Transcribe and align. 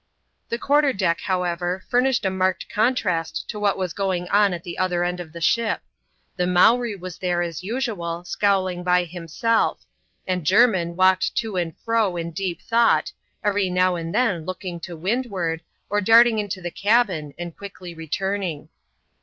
The 0.49 0.57
quarter 0.57 0.93
deck, 0.93 1.21
however, 1.21 1.83
furnished 1.87 2.25
a 2.25 2.31
marked 2.31 2.67
contrast 2.73 3.47
to 3.49 3.59
what 3.59 3.77
was 3.77 3.93
going 3.93 4.27
on 4.29 4.51
at 4.51 4.63
the 4.63 4.79
other 4.79 5.03
end 5.03 5.19
of 5.19 5.31
the 5.31 5.39
ship. 5.39 5.81
The 6.37 6.47
Mowree 6.47 6.95
was 6.99 7.19
there, 7.19 7.43
as 7.43 7.61
usual, 7.63 8.23
scowling 8.25 8.83
by 8.83 9.03
himself; 9.03 9.85
and 10.25 10.43
Jermin 10.43 10.95
walked 10.95 11.35
to 11.35 11.55
and 11.55 11.77
fro 11.85 12.17
in 12.17 12.31
deep 12.31 12.61
thought, 12.63 13.11
every 13.43 13.69
now 13.69 13.93
and 13.93 14.11
then 14.11 14.43
looking 14.43 14.79
to 14.79 14.97
wind 14.97 15.27
ward, 15.27 15.61
or 15.87 16.01
darting 16.01 16.39
into 16.39 16.61
the 16.63 16.71
cabin 16.71 17.35
and 17.37 17.55
quickly 17.55 17.93
returning. 17.93 18.69